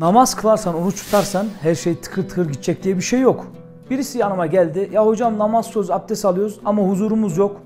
Namaz 0.00 0.34
kılarsan, 0.34 0.74
oruç 0.74 1.04
tutarsan 1.04 1.46
her 1.62 1.74
şey 1.74 1.96
tıkır 1.96 2.28
tıkır 2.28 2.46
gidecek 2.46 2.82
diye 2.82 2.96
bir 2.96 3.02
şey 3.02 3.20
yok. 3.20 3.46
Birisi 3.90 4.18
yanıma 4.18 4.46
geldi. 4.46 4.90
Ya 4.92 5.06
hocam 5.06 5.38
namaz 5.38 5.66
söz 5.66 5.90
abdest 5.90 6.24
alıyoruz 6.24 6.60
ama 6.64 6.82
huzurumuz 6.82 7.36
yok. 7.36 7.60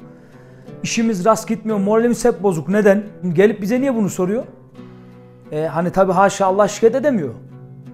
İşimiz 0.82 1.24
rast 1.24 1.48
gitmiyor, 1.48 1.78
moralimiz 1.78 2.24
hep 2.24 2.42
bozuk. 2.42 2.68
Neden? 2.68 3.02
Gelip 3.32 3.62
bize 3.62 3.80
niye 3.80 3.94
bunu 3.94 4.08
soruyor? 4.08 4.44
E, 5.52 5.66
hani 5.66 5.90
tabi 5.90 6.12
haşa 6.12 6.46
Allah 6.46 6.68
şikayet 6.68 6.96
edemiyor. 6.96 7.34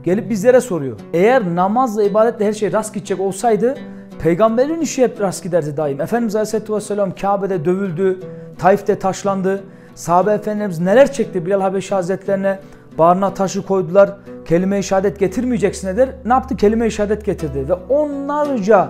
Gelip 0.04 0.30
bizlere 0.30 0.60
soruyor. 0.60 1.00
Eğer 1.12 1.54
namazla, 1.54 2.02
ibadetle 2.02 2.46
her 2.46 2.52
şey 2.52 2.72
rast 2.72 2.94
gidecek 2.94 3.20
olsaydı 3.20 3.74
peygamberin 4.18 4.80
işi 4.80 5.02
hep 5.02 5.20
rast 5.20 5.44
giderdi 5.44 5.76
daim. 5.76 6.00
Efendimiz 6.00 6.36
Aleyhisselatü 6.36 6.74
Vesselam 6.74 7.14
Kabe'de 7.14 7.64
dövüldü, 7.64 8.20
Taif'te 8.58 8.98
taşlandı. 8.98 9.64
Sahabe 9.94 10.32
efendimiz 10.32 10.80
neler 10.80 11.12
çekti 11.12 11.46
Bilal 11.46 11.60
Habeşi 11.60 11.94
Hazretlerine? 11.94 12.58
Bağrına 12.98 13.34
taşı 13.34 13.66
koydular. 13.66 14.16
Kelime-i 14.50 14.82
şehadet 14.82 15.18
getirmeyeceksin 15.18 15.88
eder. 15.88 16.08
Ne 16.24 16.32
yaptı? 16.32 16.56
Kelime-i 16.56 16.90
şehadet 16.90 17.24
getirdi. 17.24 17.68
Ve 17.68 17.74
onlarca 17.74 18.88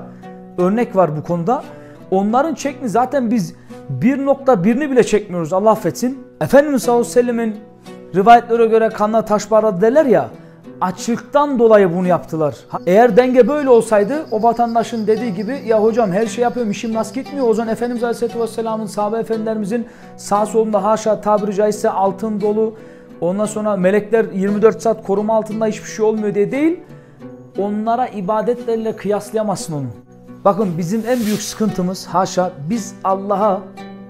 örnek 0.59 0.96
var 0.96 1.16
bu 1.16 1.23
konuda. 1.23 1.62
Onların 2.10 2.55
çekni 2.55 2.88
zaten 2.88 3.30
biz 3.30 3.55
bir 3.88 4.27
nokta 4.27 4.65
birini 4.65 4.91
bile 4.91 5.04
çekmiyoruz 5.04 5.52
Allah 5.52 5.70
affetsin. 5.70 6.18
Efendimiz 6.41 6.82
sallallahu 6.82 7.01
aleyhi 7.01 7.18
ve 7.18 7.23
sellemin 7.23 7.56
rivayetlere 8.15 8.66
göre 8.66 8.88
kanına 8.88 9.24
taş 9.24 9.51
bağladı 9.51 9.80
derler 9.80 10.04
ya 10.04 10.28
açlıktan 10.80 11.59
dolayı 11.59 11.96
bunu 11.96 12.06
yaptılar. 12.06 12.54
Eğer 12.87 13.16
denge 13.16 13.48
böyle 13.48 13.70
olsaydı 13.70 14.27
o 14.30 14.42
vatandaşın 14.42 15.06
dediği 15.06 15.34
gibi 15.34 15.62
ya 15.66 15.82
hocam 15.82 16.12
her 16.12 16.27
şey 16.27 16.42
yapıyorum 16.42 16.73
işim 16.73 16.95
nasıl 16.95 17.15
gitmiyor. 17.15 17.48
O 17.48 17.54
zaman 17.54 17.73
Efendimiz 17.73 18.04
Aleyhisselatü 18.04 18.40
Vesselam'ın 18.40 18.87
sahabe 18.87 19.18
efendilerimizin 19.18 19.87
sağ 20.16 20.46
solunda 20.46 20.84
haşa 20.84 21.20
tabiri 21.20 21.54
caizse 21.54 21.90
altın 21.90 22.40
dolu 22.40 22.74
ondan 23.20 23.47
sonra 23.47 23.77
melekler 23.77 24.24
24 24.33 24.83
saat 24.83 25.06
koruma 25.06 25.34
altında 25.37 25.66
hiçbir 25.66 25.88
şey 25.88 26.05
olmuyor 26.05 26.34
diye 26.34 26.52
değil 26.52 26.80
onlara 27.59 28.06
ibadetlerle 28.06 28.96
kıyaslayamazsın 28.96 29.74
onu. 29.74 29.87
Bakın 30.45 30.79
bizim 30.79 31.02
en 31.09 31.21
büyük 31.27 31.43
sıkıntımız 31.43 32.07
haşa 32.07 32.52
biz 32.71 32.95
Allah'a 33.04 33.60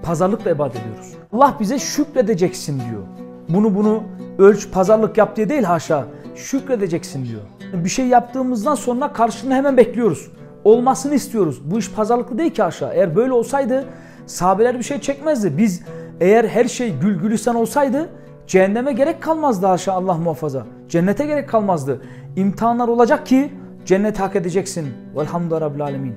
pazarlıkla 0.03 0.51
ibadet 0.51 0.81
ediyoruz. 0.81 1.13
Allah 1.33 1.57
bize 1.59 1.79
şükredeceksin 1.79 2.79
diyor. 2.79 3.01
Bunu 3.49 3.75
bunu 3.75 4.03
ölç 4.37 4.71
pazarlık 4.71 5.17
yap 5.17 5.35
diye 5.35 5.49
değil 5.49 5.63
haşa 5.63 6.05
şükredeceksin 6.35 7.25
diyor. 7.25 7.41
Bir 7.73 7.89
şey 7.89 8.07
yaptığımızdan 8.07 8.75
sonra 8.75 9.13
karşılığını 9.13 9.55
hemen 9.55 9.77
bekliyoruz. 9.77 10.31
Olmasını 10.63 11.15
istiyoruz. 11.15 11.61
Bu 11.71 11.79
iş 11.79 11.91
pazarlıklı 11.91 12.37
değil 12.37 12.51
ki 12.51 12.63
aşağı. 12.63 12.93
Eğer 12.93 13.15
böyle 13.15 13.33
olsaydı 13.33 13.85
sahabeler 14.25 14.77
bir 14.77 14.83
şey 14.83 15.01
çekmezdi. 15.01 15.57
Biz 15.57 15.81
eğer 16.19 16.45
her 16.45 16.65
şey 16.65 16.93
gül 16.99 17.19
gülistan 17.19 17.55
olsaydı 17.55 18.09
cehenneme 18.47 18.93
gerek 18.93 19.23
kalmazdı 19.23 19.67
aşağı 19.67 19.95
Allah 19.95 20.13
muhafaza. 20.13 20.65
Cennete 20.89 21.25
gerek 21.25 21.49
kalmazdı. 21.49 22.01
İmtihanlar 22.35 22.87
olacak 22.87 23.25
ki 23.25 23.53
cennet 23.85 24.19
hak 24.19 24.35
edeceksin. 24.35 24.87
Velhamdülillah 25.15 25.61
Rabbil 25.61 25.81
Alemin. 25.83 26.15